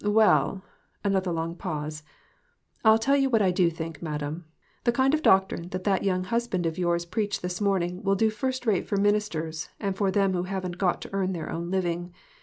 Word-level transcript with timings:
"Well" 0.03 0.63
another 1.03 1.31
long 1.31 1.55
pause 1.55 2.01
"I'll 2.83 2.97
tell 2.97 3.15
you 3.15 3.29
what 3.29 3.43
I 3.43 3.51
do 3.51 3.69
think, 3.69 4.01
madam; 4.01 4.45
the 4.83 4.91
kind 4.91 5.13
of 5.13 5.21
doctrine 5.21 5.69
that 5.69 5.83
that 5.83 6.03
young 6.03 6.23
husband 6.23 6.65
of 6.65 6.79
yours 6.79 7.05
preached 7.05 7.43
this 7.43 7.61
morning 7.61 8.01
will 8.01 8.15
do 8.15 8.31
first 8.31 8.65
rate 8.65 8.87
for 8.87 8.97
ministers, 8.97 9.69
and 9.79 9.95
for 9.95 10.09
them 10.09 10.33
who 10.33 10.41
haven't 10.41 10.79
got 10.79 11.03
to 11.03 11.09
earn 11.13 11.33
their 11.33 11.51
own 11.51 11.69
living. 11.69 12.15